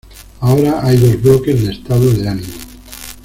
Ahora 0.39 0.83
hay 0.83 0.97
dos 0.97 1.21
bloques 1.21 1.61
de 1.63 1.73
estado 1.73 2.09
de 2.09 2.27
ánimo. 2.27 2.49